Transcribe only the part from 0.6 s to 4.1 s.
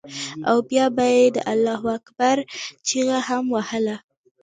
بيا به یې د الله اکبر چیغه هم وهله.